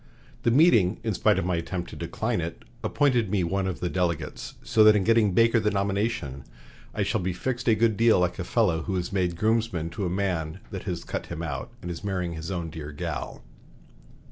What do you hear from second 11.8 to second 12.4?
and is marrying